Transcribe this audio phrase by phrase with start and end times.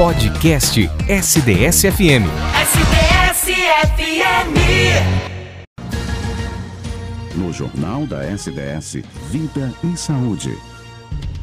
[0.00, 2.24] Podcast SDS-FM.
[2.62, 4.54] SDS-FM.
[7.36, 10.56] No Jornal da SDS, Vida e Saúde.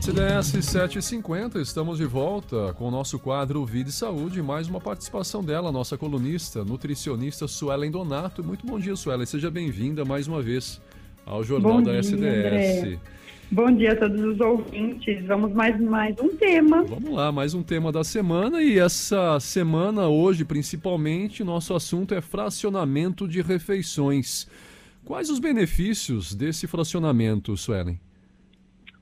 [0.02, 4.42] CDS 750, estamos de volta com o nosso quadro Vida e Saúde.
[4.42, 8.44] Mais uma participação dela, nossa colunista, nutricionista Suelen Donato.
[8.44, 9.28] Muito bom dia, Suelen.
[9.28, 10.82] Seja bem-vinda mais uma vez
[11.28, 12.16] ao Jornal bom da dia, SDS.
[12.16, 13.00] André.
[13.50, 15.26] Bom dia a todos os ouvintes.
[15.26, 16.84] Vamos mais mais um tema.
[16.84, 22.20] Vamos lá, mais um tema da semana e essa semana hoje, principalmente, nosso assunto é
[22.20, 24.50] fracionamento de refeições.
[25.06, 27.98] Quais os benefícios desse fracionamento, Suelen?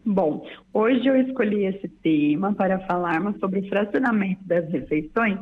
[0.06, 5.40] Bom, hoje eu escolhi esse tema para falarmos sobre o fracionamento das refeições,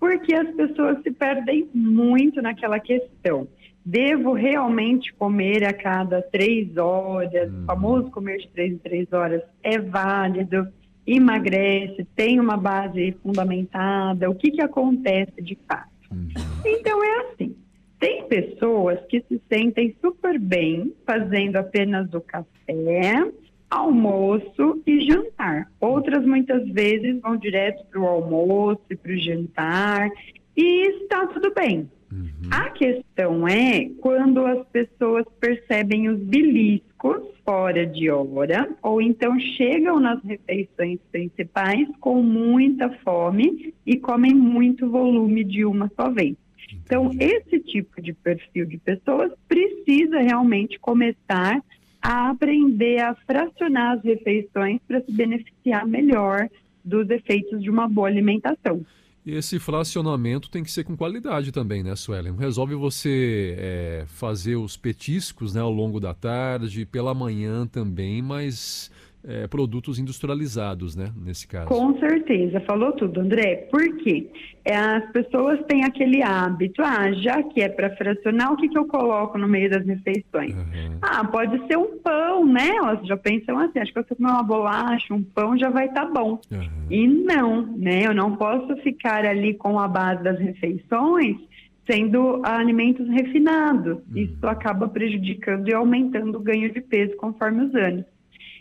[0.00, 3.46] porque as pessoas se perdem muito naquela questão.
[3.84, 9.42] Devo realmente comer a cada três horas, o famoso comer de três em três horas
[9.62, 10.66] é válido,
[11.06, 15.90] emagrece, tem uma base fundamentada, o que, que acontece de fato?
[16.10, 16.28] Uhum.
[16.64, 17.54] Então é assim,
[17.98, 23.32] tem pessoas que se sentem super bem fazendo apenas o café,
[23.70, 25.70] almoço e jantar.
[25.80, 30.10] Outras muitas vezes vão direto para o almoço e para o jantar
[30.56, 31.88] e está tudo bem.
[32.12, 32.28] Uhum.
[32.50, 40.00] A questão é quando as pessoas percebem os beliscos fora de hora, ou então chegam
[40.00, 46.36] nas refeições principais com muita fome e comem muito volume de uma só vez.
[46.84, 51.62] Então, esse tipo de perfil de pessoas precisa realmente começar a
[52.00, 56.48] aprender a fracionar as refeições para se beneficiar melhor
[56.84, 58.84] dos efeitos de uma boa alimentação.
[59.24, 62.34] E esse fracionamento tem que ser com qualidade também, né, Suelen?
[62.36, 68.90] Resolve você é, fazer os petiscos né, ao longo da tarde, pela manhã também, mas
[69.24, 71.68] é, produtos industrializados, né, nesse caso.
[71.68, 73.68] Com certeza, falou tudo, André.
[73.70, 74.30] Por quê?
[74.64, 78.78] É, as pessoas têm aquele hábito, ah, já que é para fracionar, o que, que
[78.78, 80.54] eu coloco no meio das refeições?
[80.54, 80.98] Uhum.
[81.02, 82.68] Ah, pode ser um pão, né?
[82.76, 86.06] Elas já pensam assim, acho que eu comer uma bolacha, um pão, já vai estar
[86.06, 86.40] tá bom.
[86.50, 86.86] Uhum.
[86.90, 88.06] E não, né?
[88.06, 91.36] Eu não posso ficar ali com a base das refeições
[91.90, 93.98] sendo alimentos refinados.
[94.10, 94.16] Uhum.
[94.16, 98.04] Isso acaba prejudicando e aumentando o ganho de peso conforme os anos.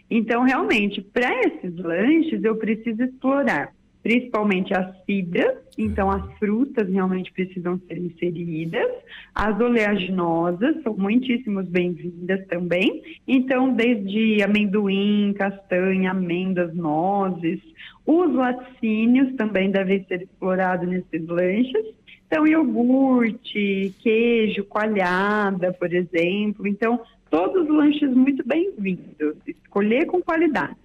[0.09, 7.31] Então, realmente, para esses lanches, eu preciso explorar principalmente as fibras, então as frutas realmente
[7.33, 8.89] precisam ser inseridas,
[9.35, 17.59] as oleaginosas são muitíssimos bem-vindas também, então desde amendoim, castanha, amêndoas, nozes,
[18.05, 21.85] os laticínios também devem ser explorados nesses lanches,
[22.25, 30.75] então iogurte, queijo, coalhada, por exemplo, então todos os lanches muito bem-vindos, escolher com qualidade.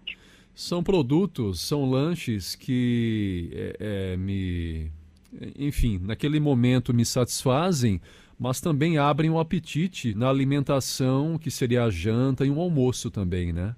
[0.54, 3.76] São produtos, são lanches que é,
[4.12, 4.90] é, me,
[5.58, 8.00] enfim, naquele momento me satisfazem,
[8.38, 13.10] mas também abrem o um apetite na alimentação, que seria a janta e um almoço
[13.10, 13.74] também, né?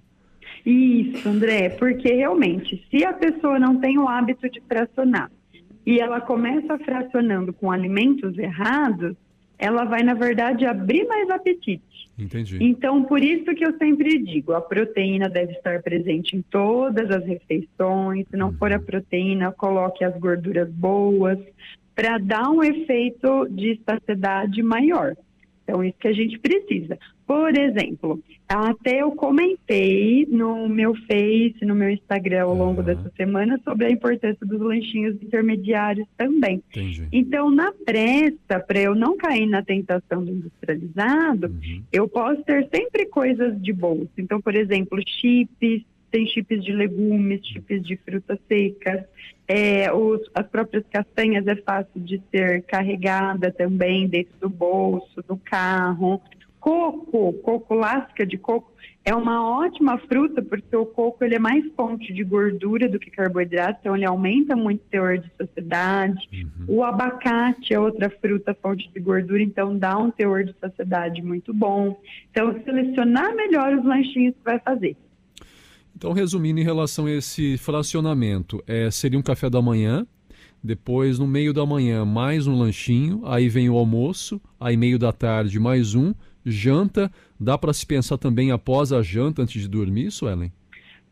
[0.65, 5.31] Isso, André, porque realmente, se a pessoa não tem o hábito de fracionar
[5.87, 9.17] e ela começa fracionando com alimentos errados,
[9.59, 11.96] ela vai, na verdade, abrir mais apetite.
[12.19, 12.59] Entendi.
[12.61, 17.25] Então, por isso que eu sempre digo, a proteína deve estar presente em todas as
[17.27, 18.27] refeições.
[18.31, 18.85] Se não for a uhum.
[18.85, 21.39] proteína, coloque as gorduras boas
[21.95, 25.15] para dar um efeito de saciedade maior.
[25.67, 26.97] Então, isso que a gente precisa.
[27.27, 32.87] Por exemplo, até eu comentei no meu Face, no meu Instagram ao longo uhum.
[32.87, 36.63] dessa semana sobre a importância dos lanchinhos intermediários também.
[36.71, 37.09] Entendi.
[37.11, 41.83] Então, na pressa, para eu não cair na tentação do industrializado, uhum.
[41.93, 44.13] eu posso ter sempre coisas de bolsa.
[44.17, 45.83] Então, por exemplo, chips,
[46.17, 49.05] tem chips de legumes, chips de frutas secas,
[49.47, 55.37] é, os, as próprias castanhas é fácil de ser carregada também dentro do bolso, do
[55.37, 56.23] carro.
[56.59, 58.73] Coco, coco lasca de coco,
[59.05, 63.11] é uma ótima fruta porque o coco ele é mais fonte de gordura do que
[63.11, 66.27] carboidrato, então ele aumenta muito o teor de saciedade.
[66.33, 66.77] Uhum.
[66.79, 71.53] O abacate é outra fruta fonte de gordura, então dá um teor de saciedade muito
[71.53, 72.01] bom.
[72.31, 74.97] Então, selecionar melhor os lanchinhos que vai fazer.
[75.97, 80.07] Então, resumindo em relação a esse fracionamento, é, seria um café da manhã,
[80.63, 85.11] depois no meio da manhã mais um lanchinho, aí vem o almoço, aí meio da
[85.11, 86.13] tarde mais um,
[86.45, 87.11] janta,
[87.41, 90.53] dá para se pensar também após a janta, antes de dormir, Suelen?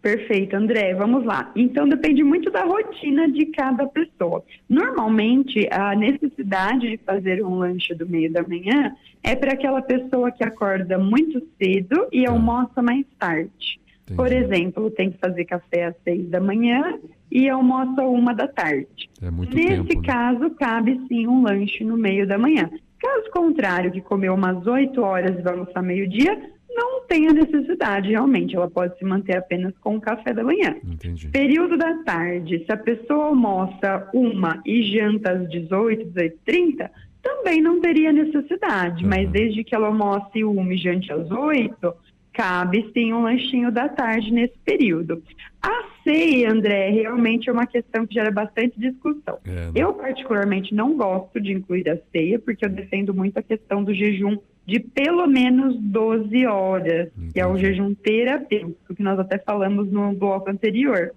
[0.03, 0.95] Perfeito, André.
[0.95, 1.51] Vamos lá.
[1.57, 4.45] Então depende muito da rotina de cada pessoa.
[4.69, 10.31] Normalmente, a necessidade de fazer um lanche do meio da manhã é para aquela pessoa
[10.31, 12.33] que acorda muito cedo e tá.
[12.33, 13.83] almoça mais tarde.
[14.05, 14.17] Entendi.
[14.17, 16.99] Por exemplo, tem que fazer café às seis da manhã
[17.31, 19.09] e almoça uma da tarde.
[19.23, 20.07] É muito Nesse tempo, né?
[20.07, 22.71] caso, cabe sim um lanche no meio da manhã.
[23.01, 26.39] Caso contrário, que comeu umas oito horas e vai almoçar meio-dia,
[26.71, 28.55] não tem a necessidade, realmente.
[28.57, 30.75] Ela pode se manter apenas com o café da manhã.
[30.85, 31.29] Entendi.
[31.29, 36.91] Período da tarde, se a pessoa almoça uma e janta às 18, 18 30
[37.23, 39.09] também não teria necessidade, Uhum.
[39.11, 41.95] mas desde que ela almoce uma e jante às 8,
[42.35, 45.23] cabe sim um lanchinho da tarde nesse período.
[45.63, 49.39] A ceia, André, realmente é uma questão que gera bastante discussão.
[49.47, 49.73] É, né?
[49.75, 53.95] Eu, particularmente, não gosto de incluir a ceia, porque eu defendo muito a questão do
[53.95, 54.37] jejum
[54.67, 57.67] de pelo menos 12 horas, que é o Entendi.
[57.67, 61.13] jejum terapêutico, que nós até falamos no bloco anterior.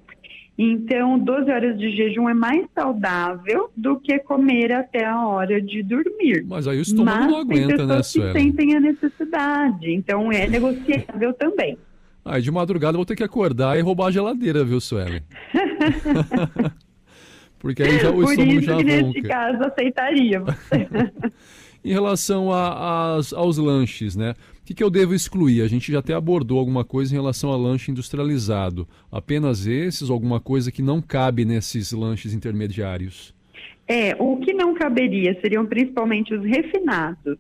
[0.57, 5.83] Então, 12 horas de jejum é mais saudável do que comer até a hora de
[5.83, 6.43] dormir.
[6.47, 8.33] Mas aí o estômago Mas não aguenta, né, que Suelen?
[8.33, 11.77] sentem a necessidade, então é negociável também.
[12.25, 15.21] E de madrugada eu vou ter que acordar e roubar a geladeira, viu, Suelen?
[17.59, 19.27] Porque aí já, o Por estômago isso já que nesse ronca.
[19.27, 20.43] caso aceitaria.
[21.83, 24.33] Em relação a- às- aos lanches, né?
[24.67, 25.61] Que, que eu devo excluir?
[25.61, 28.85] A gente já até abordou alguma coisa em relação a lanche industrializado.
[29.09, 33.33] Apenas esses alguma coisa que não cabe nesses lanches intermediários?
[33.87, 37.37] É, o que não caberia seriam principalmente os refinados.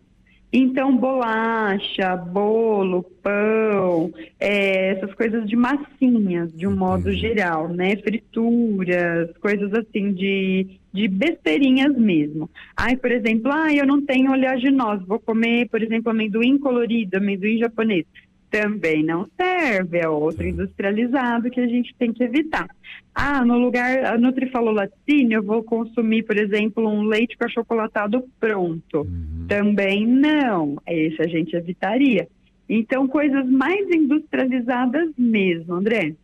[0.51, 7.97] Então, bolacha, bolo, pão, é, essas coisas de massinhas, de um modo geral, né?
[7.97, 12.49] Frituras, coisas assim de, de besteirinhas mesmo.
[12.77, 17.57] Ai, por exemplo, ah, eu não tenho oleaginosa, vou comer, por exemplo, amendoim colorido, amendoim
[17.57, 18.05] japonês.
[18.49, 20.49] Também não serve, é outro Tá.
[20.49, 22.67] industrializado que a gente tem que evitar.
[23.13, 27.45] Ah, no lugar, a Nutri falou laticínio, eu vou consumir, por exemplo, um leite com
[27.45, 29.01] achocolatado pronto.
[29.01, 29.45] Uhum.
[29.47, 32.27] Também não, esse a gente evitaria.
[32.69, 36.15] Então, coisas mais industrializadas mesmo, André.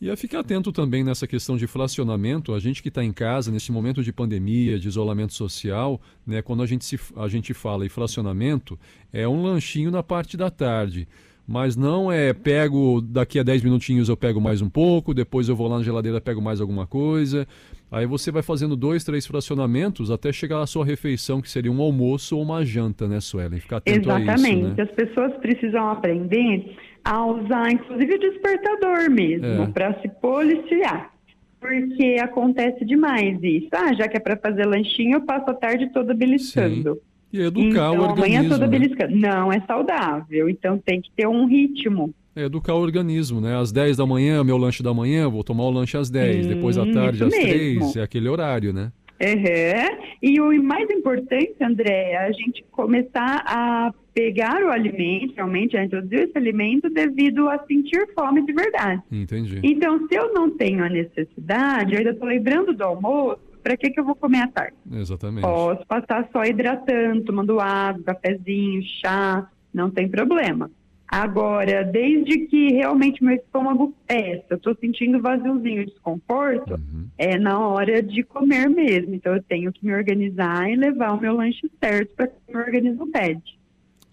[0.00, 3.50] E a ficar atento também nessa questão de fracionamento, a gente que está em casa,
[3.50, 7.86] nesse momento de pandemia, de isolamento social, né, quando a gente, se, a gente fala
[7.86, 8.78] em fracionamento,
[9.12, 11.08] é um lanchinho na parte da tarde.
[11.46, 15.54] Mas não é pego daqui a 10 minutinhos eu pego mais um pouco, depois eu
[15.54, 17.46] vou lá na geladeira pego mais alguma coisa.
[17.92, 21.80] Aí você vai fazendo dois, três fracionamentos até chegar à sua refeição, que seria um
[21.82, 23.60] almoço ou uma janta, né, Suelen?
[23.60, 24.60] Ficar atento a Exatamente.
[24.64, 24.82] isso, né?
[24.82, 29.66] As pessoas precisam aprender a usar, inclusive, o despertador mesmo, É.
[29.66, 31.12] para se policiar.
[31.60, 33.68] Porque acontece demais isso.
[33.72, 36.98] Ah, já que é para fazer lanchinho, eu passo a tarde toda beliscando.
[37.34, 38.48] E educar então, o manhã organismo.
[38.48, 38.78] toda né?
[38.78, 39.16] beliscando.
[39.16, 40.48] Não é saudável.
[40.48, 42.14] Então, tem que ter um ritmo.
[42.36, 43.56] É educar o organismo, né?
[43.56, 46.54] Às 10 da manhã, meu lanche da manhã, vou tomar o lanche às 10, Sim,
[46.54, 47.90] depois à tarde às mesmo.
[47.90, 48.92] 3, é aquele horário, né?
[49.20, 49.98] Uhum.
[50.22, 55.84] E o mais importante, André, é a gente começar a pegar o alimento, realmente, a
[55.84, 59.02] introduzir esse alimento devido a sentir fome de verdade.
[59.10, 59.60] Entendi.
[59.62, 63.90] Então, se eu não tenho a necessidade, eu ainda estou lembrando do almoço, para que,
[63.90, 64.76] que eu vou comer à tarde?
[64.92, 65.42] Exatamente.
[65.42, 70.70] Posso passar só hidratando, tomando água, cafezinho, chá, não tem problema.
[71.08, 77.06] Agora, desde que realmente meu estômago peça, eu estou sentindo vaziozinho, desconforto, Uhum.
[77.16, 79.14] é na hora de comer mesmo.
[79.14, 82.52] Então, eu tenho que me organizar e levar o meu lanche certo para que o
[82.52, 83.58] meu organismo pede.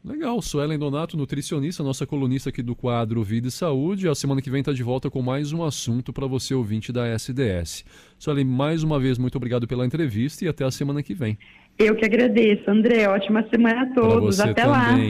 [0.04, 4.10] Legal, Suelen Donato, nutricionista, nossa colunista aqui do quadro Vida e Saúde.
[4.10, 7.08] A semana que vem está de volta com mais um assunto para você ouvinte da
[7.08, 7.86] SDS.
[8.18, 11.38] Suelen, mais uma vez, muito obrigado pela entrevista e até a semana que vem.
[11.78, 13.08] Eu que agradeço, André.
[13.08, 14.40] Ótima semana a todos.
[14.40, 14.90] Até lá.
[14.90, 15.10] também.